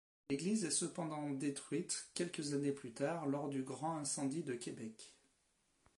[0.31, 5.13] L'église est cependant détruite quelques années plus tard, lors du Grand incendie de Québec.